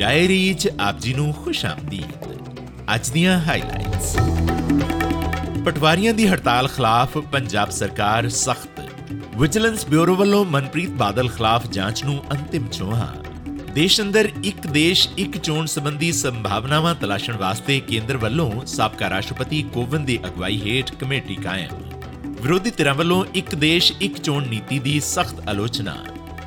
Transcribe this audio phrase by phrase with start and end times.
[0.00, 4.16] Diary 'ਚ ਆਪ ਜੀ ਨੂੰ ਖੁਸ਼ ਆਮਦੀਦ ਅੱਜ ਦੀਆਂ ਹਾਈਲਾਈਟਸ
[5.64, 8.80] ਪਟਵਾਰੀਆਂ ਦੀ ਹੜਤਾਲ ਖਿਲਾਫ ਪੰਜਾਬ ਸਰਕਾਰ ਸਖਤ।
[9.36, 13.12] ਵਿਜੀਲੈਂਸ ਬਿਊਰੋ ਵੱਲੋਂ ਮਨਪ੍ਰੀਤ ਬਾਦਲ ਖਿਲਾਫ ਜਾਂਚ ਨੂੰ ਅੰਤਿਮ ਚੋਹਾ
[13.74, 20.06] ਦੇਸ਼ ਅੰਦਰ ਇੱਕ ਦੇਸ਼, ਇੱਕ ਚੋਣ ਸੰਬੰਧੀ ਸੰਭਾਵਨਾਵਾਂ ਤਲਾਸ਼ਣ ਵਾਸਤੇ ਕੇਂਦਰ ਵੱਲੋਂ ਸਾਬਕਾ ਰਾਸ਼ਟਰਪਤੀ ਕੋਵਿੰਦ
[20.06, 21.76] ਦੀ ਅਗਵਾਈ ਹੇਠ ਕਮੇਟੀ ਕਾਇਮ।
[22.42, 25.96] ਵਿਰੋਧੀ ਧਿਰਾਂ ਵੱਲੋਂ ਇੱਕ ਦੇਸ਼, ਇੱਕ ਚੋਣ ਨੀਤੀ ਦੀ ਸਖਤ ਆਲੋਚਨਾ।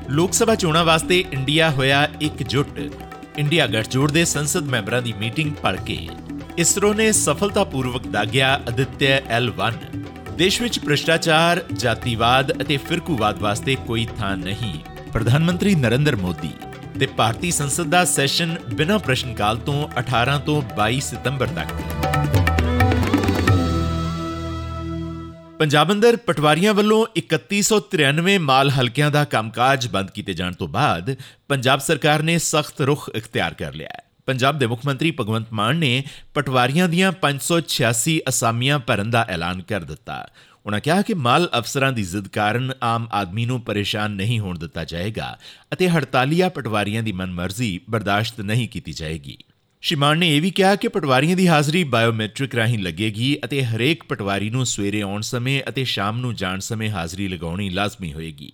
[0.09, 2.79] ਲੋਕ ਸਭਾ ਚੋਣਾਂ ਵਾਸਤੇ ਇੰਡੀਆ ਹੋਇਆ ਇਕਜੁੱਟ
[3.37, 5.97] ਇੰਡੀਆ ਗੱਠਜੋੜ ਦੇ ਸੰਸਦ ਮੈਂਬਰਾਂ ਦੀ ਮੀਟਿੰਗ ਭੜ ਕੇ
[6.57, 9.73] ਇਸਰੋ ਨੇ ਸਫਲਤਾਪੂਰਵਕ ਦਾਗਿਆ ਅਦਿੱਤਿਆ L1
[10.37, 14.73] ਦੇਸ਼ ਵਿੱਚ ਭ੍ਰਿਸ਼ਟਾਚਾਰ, ਜਾਤੀਵਾਦ ਅਤੇ ਫਿਰਕੂਵਾਦ ਵਾਸਤੇ ਕੋਈ ਥਾਂ ਨਹੀਂ।
[15.13, 16.51] ਪ੍ਰਧਾਨ ਮੰਤਰੀ ਨਰਿੰਦਰ ਮੋਦੀ
[16.99, 22.02] ਤੇ ਭਾਰਤੀ ਸੰਸਦ ਦਾ ਸੈਸ਼ਨ ਬਿਨਾਂ ਪ੍ਰਸ਼ਨ ਕਾਲ ਤੋਂ 18 ਤੋਂ 22 ਸਤੰਬਰ ਤੱਕ।
[25.63, 31.15] ਪੰਜਾਬ ਅੰਦਰ ਪਟਵਾਰੀਆਂ ਵੱਲੋਂ 3193 ਮਾਲ ਹਲਕਿਆਂ ਦਾ ਕੰਮਕਾਜ ਬੰਦ ਕੀਤੇ ਜਾਣ ਤੋਂ ਬਾਅਦ
[31.47, 35.75] ਪੰਜਾਬ ਸਰਕਾਰ ਨੇ ਸਖਤ ਰੁਖ ਇਖਤਿਆਰ ਕਰ ਲਿਆ ਹੈ। ਪੰਜਾਬ ਦੇ ਮੁੱਖ ਮੰਤਰੀ ਭਗਵੰਤ ਮਾਨ
[35.75, 40.27] ਨੇ ਪਟਵਾਰੀਆਂ ਦੀਆਂ 586 ਅਸਾਮੀਆਂ ਭਰਨ ਦਾ ਐਲਾਨ ਕਰ ਦਿੱਤਾ।
[40.65, 44.83] ਉਹਨਾਂ ਕਿਹਾ ਕਿ ਮਾਲ ਅਫਸਰਾਂ ਦੀ ਜ਼ਿੱਦ ਕਾਰਨ ਆਮ ਆਦਮੀ ਨੂੰ ਪਰੇਸ਼ਾਨ ਨਹੀਂ ਹੋਣ ਦਿੱਤਾ
[44.83, 45.39] ਜਾਏਗਾ
[45.73, 49.37] ਅਤੇ ਹੜਤਾਲੀਆ ਪਟਵਾਰੀਆਂ ਦੀ ਮਨਮਰਜ਼ੀ ਬਰਦਾਸ਼ਤ ਨਹੀਂ ਕੀਤੀ ਜਾਏਗੀ।
[49.83, 54.49] ਸ਼ਿਮਾਨ ਨੇ ਇਹ ਵੀ ਕਿਹਾ ਕਿ ਪਟਵਾਰੀਆਂ ਦੀ ਹਾਜ਼ਰੀ ਬਾਇਓਮੈਟ੍ਰਿਕ ਰਾਹੀਂ ਲੱਗੇਗੀ ਅਤੇ ਹਰੇਕ ਪਟਵਾਰੀ
[54.49, 58.51] ਨੂੰ ਸਵੇਰੇ ਆਉਣ ਸਮੇਂ ਅਤੇ ਸ਼ਾਮ ਨੂੰ ਜਾਣ ਸਮੇਂ ਹਾਜ਼ਰੀ ਲਗਾਉਣੀ ਲਾਜ਼ਮੀ ਹੋਏਗੀ।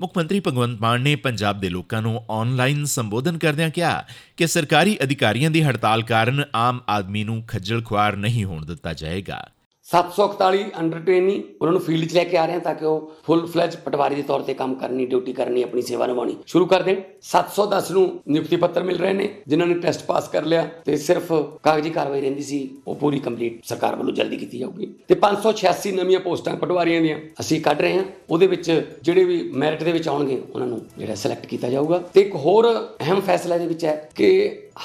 [0.00, 4.04] ਮੁੱਖ ਮੰਤਰੀ ਭਗਵੰਤ ਮਾਨ ਨੇ ਪੰਜਾਬ ਦੇ ਲੋਕਾਂ ਨੂੰ ਆਨਲਾਈਨ ਸੰਬੋਧਨ ਕਰਦਿਆਂ ਕਿਹਾ
[4.36, 9.48] ਕਿ ਸਰਕਾਰੀ ਅਧਿਕਾਰੀਆਂ ਦੀ ਹੜਤਾਲ ਕਾਰਨ ਆਮ ਆਦਮੀ ਨੂੰ ਖੱਜਲ ਖੁਆਰ ਨਹੀਂ ਹੋਣ ਦਿੱਤਾ ਜਾਏਗਾ।
[9.88, 13.10] 741 ਅੰਡਰ ਟ੍ਰੇਨਿੰਗ ਉਹਨਾਂ ਨੂੰ ਫੀਲਡ 'ਚ ਲੈ ਕੇ ਆ ਰਹੇ ਹਾਂ ਤਾਂ ਕਿ ਉਹ
[13.24, 16.82] ਫੁੱਲ ਫਲੈਜ ਪਟਵਾਰੀ ਦੇ ਤੌਰ ਤੇ ਕੰਮ ਕਰਨੀ ਡਿਊਟੀ ਕਰਨੀ, ਆਪਣੀ ਸੇਵਾ ਨਿਭਾਉਣੀ। ਸ਼ੁਰੂ ਕਰ
[16.82, 20.96] ਦੇਣ। 710 ਨੂੰ ਨਿਯੁਕਤੀ ਪੱਤਰ ਮਿਲ ਰਹੇ ਨੇ, ਜਿਨ੍ਹਾਂ ਨੇ ਟੈਸਟ ਪਾਸ ਕਰ ਲਿਆ ਤੇ
[20.96, 25.92] ਸਿਰਫ ਕਾਗਜ਼ੀ ਕਾਰਵਾਈ ਰਹਿੰਦੀ ਸੀ, ਉਹ ਪੂਰੀ ਕੰਪਲੀਟ ਸਰਕਾਰ ਵੱਲੋਂ ਜਲਦੀ ਕੀਤੀ ਜਾਊਗੀ। ਤੇ 586
[25.92, 28.70] ਨਵੀਆਂ ਪੋਸਟਾਂ ਪਟਵਾਰੀਆਂ ਦੀਆਂ ਅਸੀਂ ਕੱਢ ਰਹੇ ਹਾਂ। ਉਹਦੇ ਵਿੱਚ
[29.02, 32.72] ਜਿਹੜੇ ਵੀ ਮੈਰਿਟ ਦੇ ਵਿੱਚ ਆਉਣਗੇ, ਉਹਨਾਂ ਨੂੰ ਜਿਹੜਾ ਸਿਲੈਕਟ ਕੀਤਾ ਜਾਊਗਾ। ਤੇ ਇੱਕ ਹੋਰ
[33.00, 34.28] ਅਹਿਮ ਫੈਸਲਾ ਦੇ ਵਿੱਚ ਹੈ ਕਿ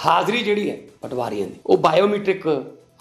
[0.05, 2.48] ਹਾਜ਼ਰੀ ਜਿਹੜੀ ਹੈ ਪਟਵਾਰੀਆਂ ਦੀ, ਉਹ ਬਾਇਓਮੈਟ੍ਰਿਕ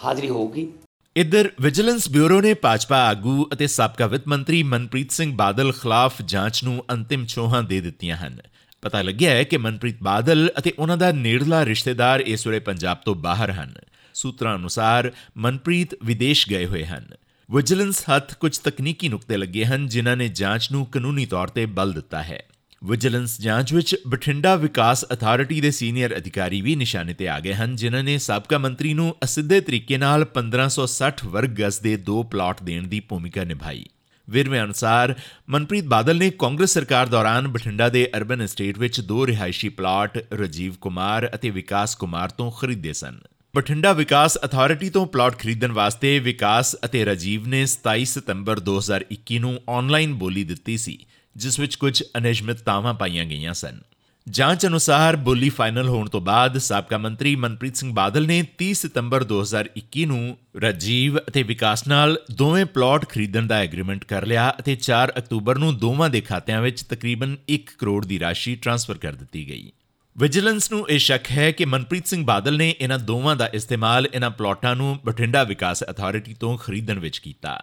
[0.05, 0.71] ਹਾਜ਼ਰੀ ਹੋਊਗੀ।
[1.19, 6.65] ਇੱਧਰ ਵਿਜੀਲੈਂਸ ਬਿਊਰੋ ਨੇ ਭਾਜਪਾ ਆਗੂ ਅਤੇ ਸਾਬਕਾ ਵਿੱਤ ਮੰਤਰੀ ਮਨਪ੍ਰੀਤ ਸਿੰਘ ਬਾਦਲ ਖਿਲਾਫ ਜਾਂਚ
[6.65, 8.39] ਨੂੰ ਅੰਤਿਮ ਛੋਹਾਂ ਦੇ ਦਿੱਤੀਆਂ ਹਨ।
[8.83, 13.15] ਪਤਾ ਲੱਗਿਆ ਹੈ ਕਿ ਮਨਪ੍ਰੀਤ ਬਾਦਲ ਅਤੇ ਉਹਨਾਂ ਦਾ ਨੇੜਲਾ ਰਿਸ਼ਤੇਦਾਰ ਇਸ ਵੇਲੇ ਪੰਜਾਬ ਤੋਂ
[13.15, 13.75] ਬਾਹਰ ਹਨ।
[14.15, 17.07] ਸੂਤਰਾਂ ਅਨੁਸਾਰ ਮਨਪ੍ਰੀਤ ਵਿਦੇਸ਼ ਗਏ ਹੋਏ ਹਨ।
[17.51, 21.93] ਵਿਜੀਲੈਂਸ ਹੱਥ ਕੁਝ ਤਕਨੀਕੀ ਨੁਕਤੇ ਲੱਗੇ ਹਨ ਜਿਨ੍ਹਾਂ ਨੇ ਜਾਂਚ ਨੂੰ ਕਾਨੂੰਨੀ ਤੌਰ ਤੇ ਬਲ
[21.93, 22.43] ਦਿੱਤਾ ਹੈ।
[22.85, 27.77] ਵਿਜੀਲੈਂਸ ਜਾਂਚ ਵਿੱਚ ਬਠਿੰਡਾ ਵਿਕਾਸ ਅਥਾਰਟੀ ਦੇ ਸੀਨੀਅਰ ਅਧਿਕਾਰੀ ਵੀ ਨਿਸ਼ਾਨੇ ਤੇ ਆ ਗਏ ਹਨ,
[27.77, 32.87] ਜਿਨ੍ਹਾਂ ਨੇ ਸਾਬਕਾ ਮੰਤਰੀ ਨੂੰ ਅਸਿੱਧੇ ਤਰੀਕੇ ਨਾਲ 1560 ਵਰਗ ਗਜ਼ ਦੇ ਦੋ ਪਲਾਟ ਦੇਣ
[32.87, 33.85] ਦੀ ਭੂਮਿਕਾ ਨਿਭਾਈ।
[34.31, 35.15] ਵਿਰਵੇਂ ਅਨੁਸਾਰ,
[35.49, 40.75] ਮਨਪ੍ਰੀਤ ਬਾਦਲ ਨੇ ਕਾਂਗਰਸ ਸਰਕਾਰ ਦੌਰਾਨ ਬਠਿੰਡਾ ਦੇ ਅਰਬਨ ਐਸਟੇਟ ਵਿੱਚ ਦੋ ਰਿਹਾਇਸ਼ੀ ਪਲਾਟ ਰਜੀਵ
[40.81, 43.19] ਕੁਮਾਰ ਅਤੇ ਵਿਕਾਸ ਕੁਮਾਰ ਤੋਂ ਖਰੀਦੇ ਸਨ।
[43.57, 49.61] ਬਠਿੰਡਾ ਵਿਕਾਸ ਅਥਾਰਟੀ ਤੋਂ ਪਲਾਟ ਖਰੀਦਣ ਵਾਸਤੇ ਵਿਕਾਸ ਅਤੇ ਰਜੀਵ ਨੇ 27 ਸਤੰਬਰ 2021 ਨੂੰ
[49.69, 50.99] ਆਨਲਾਈਨ ਬੋਲੀ ਦਿੱਤੀ ਸੀ।
[51.39, 53.81] ਜਿਸ ਵਿੱਚ ਕੁਝ ਅਨਿਯਮਿਤਤਾਵਾਂ ਪਾਈਆਂ ਗਈਆਂ ਸਨ।
[54.29, 59.25] ਜਾਂਚ ਅਨੁਸਾਰ ਬੋਲੀ ਫਾਈਨਲ ਹੋਣ ਤੋਂ ਬਾਅਦ ਸਾਬਕਾ ਮੰਤਰੀ ਮਨਪ੍ਰੀਤ ਸਿੰਘ ਬਾਦਲ ਨੇ 30 ਸਤੰਬਰ
[59.25, 65.13] 2021 ਨੂੰ ਰਾਜੀਵ ਅਤੇ ਵਿਕਾਸ ਨਾਲ ਦੋਵੇਂ ਪਲਾਟ ਖਰੀਦਣ ਦਾ ਐਗਰੀਮੈਂਟ ਕਰ ਲਿਆ ਅਤੇ 4
[65.19, 69.73] ਅਕਤੂਬਰ ਨੂੰ ਦੋਵਾਂ ਦੇ ਖਾਤਿਆਂ ਵਿੱਚ ਤਕਰੀਬਨ 1 ਕਰੋੜ ਦੀ ਰਾਸ਼ੀ ਟ੍ਰਾਂਸਫਰ ਕਰ ਦਿੱਤੀ ਗਈ।
[70.19, 74.31] ਵਿਜੀਲੈਂਸ ਨੂੰ ਇਹ ਸ਼ੱਕ ਹੈ ਕਿ ਮਨਪ੍ਰੀਤ ਸਿੰਘ ਬਾਦਲ ਨੇ ਇਹਨਾਂ ਦੋਵਾਂ ਦਾ ਇਸਤੇਮਾਲ ਇਹਨਾਂ
[74.31, 77.63] ਪਲਾਟਾਂ ਨੂੰ ਬਠਿੰਡਾ ਵਿਕਾਸ ਅਥਾਰਟੀ ਤੋਂ ਖਰੀਦਣ ਵਿੱਚ ਕੀਤਾ।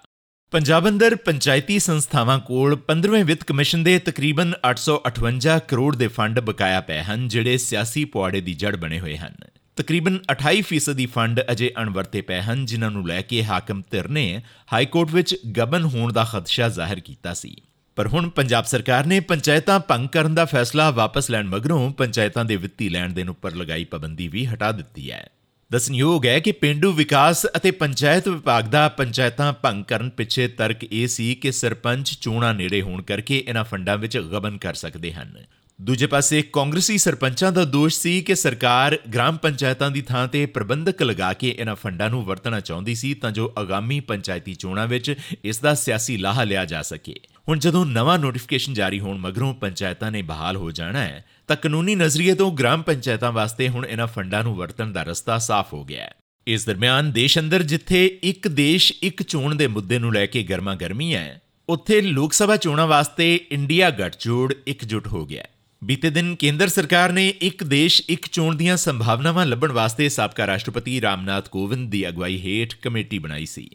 [0.55, 6.81] ਪੰਜਾਬ ਅੰਦਰ ਪੰਚਾਇਤੀ ਸੰਸਥਾਵਾਂ ਕੋਲ 15ਵੇਂ ਵਿੱਤ ਕਮਿਸ਼ਨ ਦੇ ਤਕਰੀਬਨ 858 ਕਰੋੜ ਦੇ ਫੰਡ ਬਕਾਇਆ
[6.81, 9.33] ਪਏ ਹਨ, ਜਿਹੜੇ ਸਿਆਸੀ ਪੁਆੜੇ ਦੀ ਜੜ ਬਣੇ ਹੋਏ ਹਨ।
[9.75, 14.41] ਤਕਰੀਬਨ 28% ਦੀ ਫੰਡ ਅਜੇ ਅਣਵਰਤੇ ਪਏ ਹਨ, ਜਿਨ੍ਹਾਂ ਨੂੰ ਲੈ ਕੇ ਹਾਕਮ ਧਿਰ ਨੇ
[14.73, 17.55] ਹਾਈ ਕੋਰਟ ਵਿੱਚ ਗਬਨ ਹੋਣ ਦਾ ਖਦਸ਼ਾ ਜ਼ਾਹਿਰ ਕੀਤਾ ਸੀ।
[17.95, 22.55] ਪਰ ਹੁਣ ਪੰਜਾਬ ਸਰਕਾਰ ਨੇ ਪੰਚਾਇਤਾਂ ਭੰਗ ਕਰਨ ਦਾ ਫੈਸਲਾ ਵਾਪਸ ਲੈਣ ਮਗਰੋਂ ਪੰਚਾਇਤਾਂ ਦੇ
[22.55, 25.29] ਵਿੱਤੀ ਲੈਣ ਦੇਣ ਉੱਪਰ ਲਗਾਈ ਪਾਬੰਦੀ ਵੀ ਹਟਾ ਦਿੱਤੀ ਹੈ।
[25.71, 31.07] ਦਸਨਯੋਗ ਹੈ ਕਿ ਪਿੰਡੂ ਵਿਕਾਸ ਅਤੇ ਪੰਚਾਇਤ ਵਿਭਾਗ ਦਾ ਪੰਚਾਇਤਾਂ ਭੰਗ ਕਰਨ ਪਿੱਛੇ ਤਰਕ ਇਹ
[31.07, 35.33] ਸੀ ਕਿ ਸਰਪੰਚ ਚੋਣਾਂ ਨੇੜੇ ਹੋਣ ਕਰਕੇ ਇਹਨਾਂ ਫੰਡਾਂ ਵਿੱਚ ਗਬਨ ਕਰ ਸਕਦੇ ਹਨ।
[35.81, 41.01] ਦੂਜੇ ਪਾਸੇ ਕਾਂਗਰਸੀ ਸਰਪੰਚਾਂ ਦਾ ਦੋਸ਼ ਸੀ ਕਿ ਸਰਕਾਰ ਗ੍ਰਾਮ ਪੰਚਾਇਤਾਂ ਦੀ ਥਾਂ ਤੇ ਪ੍ਰਬੰਧਕ
[41.03, 45.59] ਲਗਾ ਕੇ ਇਹਨਾਂ ਫੰਡਾਂ ਨੂੰ ਵਰਤਣਾ ਚਾਹੁੰਦੀ ਸੀ ਤਾਂ ਜੋ ਆਗਾਮੀ ਪੰਚਾਇਤੀ ਚੋਣਾਂ ਵਿੱਚ ਇਸ
[45.59, 50.21] ਦਾ ਸਿਆਸੀ ਲਾਹਾ ਲਿਆ ਜਾ ਸਕੇ। ਹੁਣ ਜਦੋਂ ਨਵਾਂ ਨੋਟੀਫਿਕੇਸ਼ਨ ਜਾਰੀ ਹੋਣ ਮਗਰੋਂ ਪੰਚਾਇਤਾਂ ਨੇ
[50.21, 54.55] ਬਹਾਲ ਹੋ ਜਾਣਾ ਹੈ, ਤਾਂ ਕਾਨੂੰਨੀ ਨਜ਼ਰੀਏ ਤੋਂ ਗ੍ਰਾਮ ਪੰਚਾਇਤਾਂ ਵਾਸਤੇ ਹੁਣ ਇਹਨਾਂ ਫੰਡਾਂ ਨੂੰ
[54.55, 56.13] ਵਰਤਣ ਦਾ ਰਸਤਾ ਸਾਫ਼ ਹੋ ਗਿਆ ਹੈ।
[56.47, 60.75] ਇਸ ਦਰਮਿਆਨ ਦੇਸ਼ ਅੰਦਰ ਜਿੱਥੇ ਇੱਕ ਦੇਸ਼ ਇੱਕ ਚੋਣ ਦੇ ਮੁੱਦੇ ਨੂੰ ਲੈ ਕੇ ਗਰਮਾ
[60.75, 65.43] ਗਰਮੀ ਹੈ, ਉੱਥੇ ਲੋਕ ਸਭਾ ਚੋਣਾਂ ਵਾਸਤੇ ਇੰਡੀਆ ਗੱਠਜੋੜ ਇਕਜੁੱਟ ਹੋ ਗਿਆ
[65.83, 71.01] ਬੀਤੇ ਦਿਨ ਕੇਂਦਰ ਸਰਕਾਰ ਨੇ ਇੱਕ ਦੇਸ਼ ਇੱਕ ਚੋਣ ਦੀਆਂ ਸੰਭਾਵਨਾਵਾਂ ਲੱਭਣ ਵਾਸਤੇ ਸਾਬਕਾ ਰਾਸ਼ਟਰਪਤੀ
[71.01, 73.69] ਰਾਮਨਾਥ ਕੋਵਿੰਦ ਦੀ ਅਗਵਾਈ ਹੇਠ ਕਮੇਟੀ ਬਣਾਈ ਸੀ।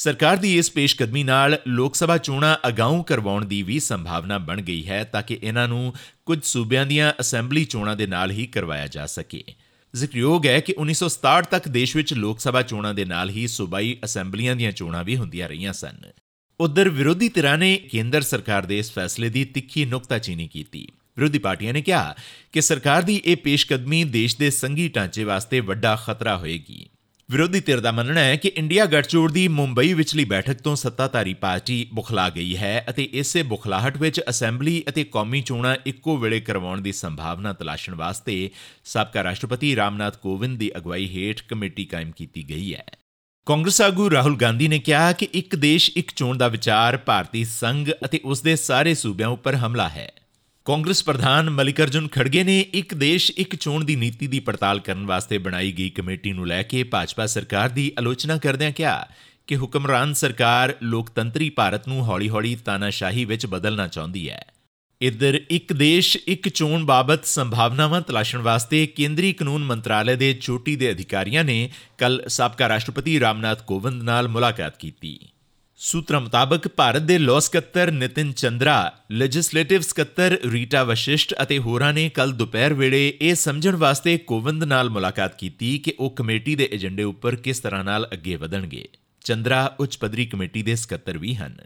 [0.00, 4.88] ਸਰਕਾਰ ਦੀ ਇਸ ਪੇਸ਼ਕਦਮੀ ਨਾਲ ਲੋਕ ਸਭਾ ਚੋਣਾਂ ਅਗਾਊਂ ਕਰਵਾਉਣ ਦੀ ਵੀ ਸੰਭਾਵਨਾ ਬਣ ਗਈ
[4.88, 5.94] ਹੈ ਤਾਂ ਕਿ ਇਹਨਾਂ ਨੂੰ
[6.26, 9.44] ਕੁਝ ਸੂਬਿਆਂ ਦੀਆਂ ਅਸੈਂਬਲੀ ਚੋਣਾਂ ਦੇ ਨਾਲ ਹੀ ਕਰਵਾਇਆ ਜਾ ਸਕੇ।
[9.94, 14.56] ਜ਼ਿਕਰਯੋਗ ਹੈ ਕਿ 1967 ਤੱਕ ਦੇਸ਼ ਵਿੱਚ ਲੋਕ ਸਭਾ ਚੋਣਾਂ ਦੇ ਨਾਲ ਹੀ ਸੂਬਾਈ ਅਸੈਂਬਲੀਆਂ
[14.56, 15.96] ਦੀਆਂ ਚੋਣਾਂ ਵੀ ਹੁੰਦੀਆਂ ਰਹੀਆਂ ਸਨ।
[16.60, 20.86] ਉਧਰ ਵਿਰੋਧੀ ਧਿਰਾਂ ਨੇ ਕੇਂਦਰ ਸਰਕਾਰ ਦੇ ਇਸ ਫੈਸਲੇ ਦੀ ਤਿੱਖੀ ਨੁਕਤਾਚੀਨੀ ਕੀਤੀ।
[21.16, 22.14] ਵਿਰੋਧੀ ਪਾਰਟੀਆਂ ਨੇ ਕਿਹਾ
[22.52, 26.88] ਕਿ ਸਰਕਾਰ ਦੀ ਇਹ ਪੇਸ਼ਕਦਮੀ ਦੇਸ਼ ਦੇ ਸੰਘੀ ਢਾਂਚੇ ਵਾਸਤੇ ਵੱਡਾ ਖਤਰਾ ਹੋਏਗੀ।
[27.30, 31.86] ਵਿਰੋਧੀ ਧਿਰ ਦਾ ਮੰਨਣਾ ਹੈ ਕਿ ਇੰਡੀਆ ਗੱਠਜੋੜ ਦੀ ਮੁੰਬਈ ਵਿਚਲੀ ਬੈਠਕ ਤੋਂ ਸੱਤਾਧਾਰੀ ਪਾਰਟੀ
[31.94, 36.92] ਬੁਖਲਾ ਗਈ ਹੈ ਅਤੇ ਇਸੇ ਬੁਖਲਾਹਟ ਵਿੱਚ ਅਸੈਂਬਲੀ ਅਤੇ ਕੌਮੀ ਚੋਣਾਂ ਇੱਕੋ ਵੇਲੇ ਕਰਵਾਉਣ ਦੀ
[36.92, 38.50] ਸੰਭਾਵਨਾ ਤਲਾਸ਼ਣ ਵਾਸਤੇ
[38.84, 42.84] ਸਾਬਕਾ ਰਾਸ਼ਟਰਪਤੀ ਰਾਮਨਾਥ ਕੋਵਿੰਦ ਦੀ ਅਗਵਾਈ ਹੇਠ ਕਮੇਟੀ ਕਾਇਮ ਕੀਤੀ ਗਈ ਹੈ।
[43.46, 47.86] ਕਾਂਗਰਸ ਆਗੂ ਰਾਹੁਲ ਗਾਂਧੀ ਨੇ ਕਿਹਾ ਕਿ ਇੱਕ ਦੇਸ਼ ਇੱਕ ਚੋਣ ਦਾ ਵਿਚਾਰ, ਭਾਰਤੀ ਸੰਘ
[48.04, 50.12] ਅਤੇ ਉਸ ਦੇ ਸਾਰੇ ਸੂਬਿਆਂ ਉੱਪਰ ਹਮਲਾ ਹੈ।
[50.64, 55.38] ਕਾਂਗਰਸ ਪ੍ਰਧਾਨ ਮਲਿਕਰਜੁਨ ਖੜਗੇ ਨੇ ਇੱਕ ਦੇਸ਼, ਇੱਕ ਚੋਣ ਦੀ ਨੀਤੀ ਦੀ ਪੜਤਾਲ ਕਰਨ ਵਾਸਤੇ
[55.38, 59.06] ਬਣਾਈ ਗਈ ਕਮੇਟੀ ਨੂੰ ਲੈ ਕੇ ਭਾਜਪਾ ਸਰਕਾਰ ਦੀ ਆਲੋਚਨਾ ਕਰਦਿਆਂ ਕਿਹਾ
[59.46, 64.44] ਕਿ ਹੁਕਮਰਾਨ ਸਰਕਾਰ ਲੋਕਤੰਤਰੀ ਭਾਰਤ ਨੂੰ ਹੌਲੀ-ਹੌਲੀ ਤਾਨਾਸ਼ਾਹੀ ਵਿੱਚ ਬਦਲਣਾ ਚਾਹੁੰਦੀ ਹੈ।
[65.02, 70.90] ਇਧਰ ਇੱਕ ਦੇਸ਼, ਇੱਕ ਚੋਣ ਬਾਬਤ ਸੰਭਾਵਨਾਵਾਂ ਤਲਾਸ਼ਣ ਵਾਸਤੇ ਕੇਂਦਰੀ ਕਾਨੂੰਨ ਮੰਤਰਾਲੇ ਦੇ ਚੋਟੀ ਦੇ
[70.90, 75.18] ਅਧਿਕਾਰੀਆਂ ਨੇ ਕੱਲ ਸਾਬਕਾ ਰਾਸ਼ਟਰਪਤੀ ਰਾਮਨਾਥ ਕੋਵਿੰਦ ਨਾਲ ਮੁਲਾਕਾਤ ਕੀਤੀ।
[75.82, 82.08] ਸੂਤਰਾਂ ਮੁਤਾਬਕ ਭਾਰਤ ਦੇ ਲਾਅ ਸਕੱਤਰ ਨਿਤਿਨ ਚੰਦਰਾ ਲੈਜਿਸਲੇਟਿਵ ਸਕੱਤਰ ਰੀਟਾ ਵਸ਼ਿਸ਼ਟ ਅਤੇ ਹੋਰਾਂ ਨੇ
[82.08, 87.02] ਕੱਲ ਦੁਪਹਿਰ ਵੇਲੇ ਇਹ ਸਮਝਣ ਵਾਸਤੇ ਕੋਵਿੰਦ ਨਾਲ ਮੁਲਾਕਾਤ ਕੀਤੀ ਕਿ ਉਹ ਕਮੇਟੀ ਦੇ ਏਜੰਡੇ
[87.02, 88.88] ਉੱਪਰ ਕਿਸ ਤਰ੍ਹਾਂ ਨਾਲ ਅੱਗੇ ਵਧਣਗੇ।
[89.24, 91.56] ਚੰਦਰਾ ਉੱਚ ਪੱਧਰੀ ਕਮੇਟੀ ਦੇ ਸਕੱਤਰ ਵੀ ਹਨ।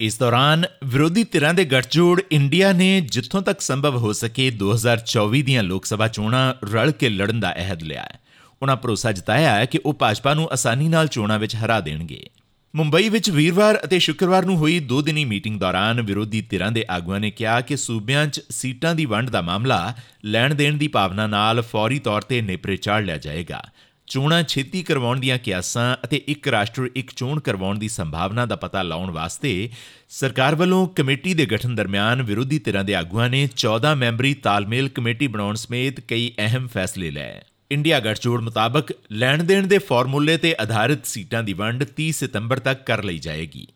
[0.00, 5.62] ਇਸ ਦੌਰਾਨ ਵਿਰੋਧੀ ਧਿਰਾਂ ਦੇ ਗੱਠਜੋੜ ਇੰਡੀਆ ਨੇ ਜਿੱਥੋਂ ਤੱਕ ਸੰਭਵ ਹੋ ਸਕੇ 2024 ਦੀਆਂ
[5.62, 8.20] ਲੋਕ ਸਭਾ ਚੋਣਾਂ ਰਲ ਕੇ ਲੜਨ ਦਾ ਅਹਿਦ ਲਿਆ ਹੈ।
[8.62, 12.30] ਉਹਨਾਂ ਭਰੋਸਾ ਜਤਾਇਆ ਹੈ ਕਿ ਉਹ ਭਾਜਪਾ ਨੂੰ ਆਸਾਨੀ ਨਾਲ ਚੋਣਾਂ ਵਿੱਚ ਹਰਾ ਦੇਣਗੇ।
[12.76, 17.20] ਮੁੰਬਈ ਵਿੱਚ ਵੀਰਵਾਰ ਅਤੇ ਸ਼ੁੱਕਰਵਾਰ ਨੂੰ ਹੋਈ ਦੋ ਦਿਨੀ ਮੀਟਿੰਗ ਦੌਰਾਨ ਵਿਰੋਧੀ ਧਿਰਾਂ ਦੇ ਆਗੂਆਂ
[17.20, 19.94] ਨੇ ਕਿਹਾ ਕਿ ਸੂਬਿਆਂ 'ਚ ਸੀਟਾਂ ਦੀ ਵੰਡ ਦਾ ਮਾਮਲਾ
[20.24, 23.62] ਲੈਣ ਦੇਣ ਦੀ ਭਾਵਨਾ ਨਾਲ ਫੌਰੀ ਤੌਰ ਤੇ ਨੇਪਰੇ ਚਾੜ ਲਿਆ ਜਾਏਗਾ।
[24.06, 28.82] ਚੋਣਾਂ ਛੇਤੀ ਕਰਵਾਉਣ ਦੀਆਂ ਕਿਆਸਾਂ ਅਤੇ ਇੱਕ ਰਾਸ਼ਟਰ ਇੱਕ ਚੋਣ ਕਰਵਾਉਣ ਦੀ ਸੰਭਾਵਨਾ ਦਾ ਪਤਾ
[28.82, 29.70] ਲਾਉਣ ਵਾਸਤੇ
[30.10, 35.26] ਸਰਕਾਰ ਵੱਲੋਂ ਕਮੇਟੀ ਦੇ ਗਠਨ ਦਰਮਿਆਨ ਵਿਰੋਧੀ ਧਿਰਾਂ ਦੇ ਆਗੂਆਂ ਨੇ 14 ਮੈਂਬਰੀ ਤਾਲਮੇਲ ਕਮੇਟੀ
[35.26, 41.06] ਬਣਾਉਣ ਸਮੇਤ ਕਈ ਅਹਿਮ ਫੈਸਲੇ ਲਏ। ਇੰਡੀਆ ਗੱਠਜੋੜ ਮੁਤਾਬਕ ਲੈਣ ਦੇਣ ਦੇ ਫਾਰਮੂਲੇ ਤੇ ਆਧਾਰਿਤ
[41.06, 43.66] ਸੀਟਾਂ ਦੀ ਵੰਡ 30 ਸਤੰਬਰ ਤੱਕ ਕਰ ਲਈ ਜਾਏਗੀ।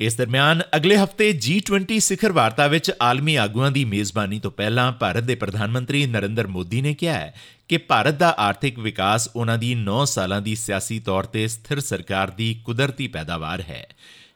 [0.00, 5.24] ਇਸ ਦਰਮਿਆਨ ਅਗਲੇ ਹਫ਼ਤੇ G20 ਸਿਖਰ ਵਾਰਤਾ ਵਿੱਚ ਆਲਮੀ ਆਗੂਆਂ ਦੀ ਮੇਜ਼ਬਾਨੀ ਤੋਂ ਪਹਿਲਾਂ ਭਾਰਤ
[5.24, 7.34] ਦੇ ਪ੍ਰਧਾਨ ਮੰਤਰੀ ਨਰਿੰਦਰ ਮੋਦੀ ਨੇ ਕਿਹਾ ਹੈ
[7.68, 12.30] ਕਿ ਭਾਰਤ ਦਾ ਆਰਥਿਕ ਵਿਕਾਸ ਉਹਨਾਂ ਦੀ 9 ਸਾਲਾਂ ਦੀ ਸਿਆਸੀ ਤੌਰ ਤੇ ਸਥਿਰ ਸਰਕਾਰ
[12.30, 13.86] ਦੀ ਕੁਦਰਤੀ ਪੈਦਾਵਾਰ ਹੈ।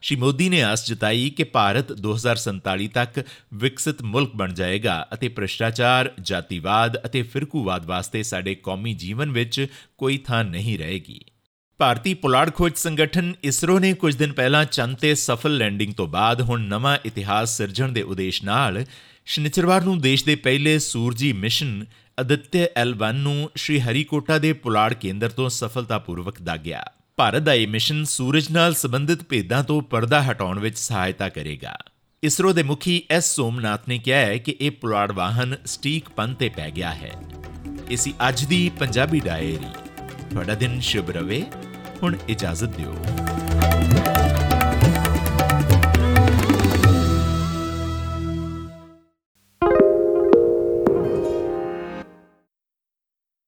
[0.04, 3.22] ਸ਼੍ਰੀ ਮੋਦੀ ਨੇ ਆਸ ਜਤਾਈ ਕਿ ਭਾਰਤ 2047 ਤੱਕ
[3.54, 9.66] ਵਿਕਸਿਤ ਮੁਲਕ ਬਣ ਜਾਏਗਾ ਅਤੇ ਭ੍ਰਿਸ਼ਟਾਚਾਰ, ਜਾਤੀਵਾਦ ਅਤੇ ਫਿਰਕੂਵਾਦ ਵਾਸਤੇ ਸਾਡੇ ਕੌਮੀ ਜੀਵਨ ਵਿੱਚ
[9.98, 11.20] ਕੋਈ ਥਾਂ ਨਹੀਂ ਰਹੇਗੀ।
[11.78, 16.40] ਭਾਰਤੀ ਪੁਲਾੜ ਖੋਜ ਸੰਗਠਨ ਇਸਰੋ ਨੇ ਕੁਝ ਦਿਨ ਪਹਿਲਾਂ ਚੰਦ ਤੇ ਸਫਲ ਲੈਂਡਿੰਗ ਤੋਂ ਬਾਅਦ
[16.40, 18.84] ਹੁਣ ਨਵਾਂ ਇਤਿਹਾਸ ਸਿਰਜਣ ਦੇ ਉਦੇਸ਼ ਨਾਲ
[19.26, 21.84] ਸ਼ਨੀਚਰਵਾਰ ਨੂੰ ਦੇਸ਼ ਦੇ ਪਹਿਲੇ ਸੂਰਜੀ ਮਿਸ਼ਨ
[22.20, 26.84] ਅਦਿੱਤਯ L1 ਨੂੰ ਸ਼੍ਰੀ ਹਰੀਕੋਟਾ ਦੇ ਪੁਲਾੜ ਕੇਂਦਰ ਤੋਂ ਸਫਲਤਾਪੂਰਵਕ ਦਾਗਿਆ।
[27.16, 31.76] ਭਾਰਤ ਦਾ ਇਹ ਮਿਸ਼ਨ ਸੂਰਜ ਨਾਲ ਸੰਬੰਧਿਤ ਭੇਦਾਂ ਤੋਂ ਪਰਦਾ ਹਟਾਉਣ ਵਿੱਚ ਸਹਾਇਤਾ ਕਰੇਗਾ।
[32.24, 36.48] ਇਸਰੋ ਦੇ ਮੁਖੀ ਐਸ ਸੋਮਨਾਥ ਨੇ ਕਿਹਾ ਹੈ ਕਿ ਇਹ ਪੁਲਾੜ ਵਾਹਨ ਸਟੀਕ ਪੰਨ ਤੇ
[36.48, 37.12] ਪੈ ਗਿਆ ਹੈ।
[37.90, 39.58] ਇਸੀ ਅੱਜ ਦੀ ਪੰਜਾਬੀ ਡਾਇਰੀ
[40.30, 41.44] ਤੁਹਾਡਾ ਦਿਨ ਸ਼ੁਭ ਰਵੇ
[42.02, 42.94] ਹੁਣ ਇਜਾਜ਼ਤ ਦਿਓ